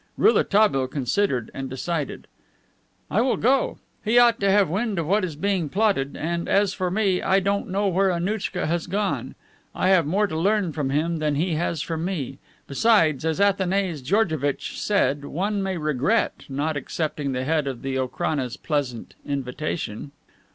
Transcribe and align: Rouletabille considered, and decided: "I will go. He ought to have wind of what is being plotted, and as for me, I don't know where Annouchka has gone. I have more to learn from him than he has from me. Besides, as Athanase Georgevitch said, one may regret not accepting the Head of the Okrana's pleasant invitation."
Rouletabille 0.17 0.87
considered, 0.87 1.51
and 1.53 1.69
decided: 1.69 2.25
"I 3.11 3.21
will 3.21 3.37
go. 3.37 3.77
He 4.03 4.17
ought 4.17 4.39
to 4.39 4.49
have 4.49 4.67
wind 4.67 4.97
of 4.97 5.05
what 5.05 5.23
is 5.23 5.35
being 5.35 5.69
plotted, 5.69 6.17
and 6.17 6.49
as 6.49 6.73
for 6.73 6.89
me, 6.89 7.21
I 7.21 7.39
don't 7.39 7.69
know 7.69 7.87
where 7.87 8.09
Annouchka 8.09 8.65
has 8.65 8.87
gone. 8.87 9.35
I 9.75 9.89
have 9.89 10.07
more 10.07 10.25
to 10.25 10.35
learn 10.35 10.71
from 10.73 10.89
him 10.89 11.17
than 11.17 11.35
he 11.35 11.53
has 11.53 11.83
from 11.83 12.03
me. 12.03 12.39
Besides, 12.65 13.23
as 13.25 13.39
Athanase 13.39 14.01
Georgevitch 14.01 14.81
said, 14.81 15.23
one 15.23 15.61
may 15.61 15.77
regret 15.77 16.45
not 16.49 16.75
accepting 16.75 17.33
the 17.33 17.43
Head 17.43 17.67
of 17.67 17.83
the 17.83 17.97
Okrana's 17.99 18.57
pleasant 18.57 19.13
invitation." 19.23 20.13